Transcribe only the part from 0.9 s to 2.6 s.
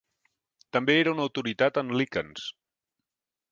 era una autoritat en líquens.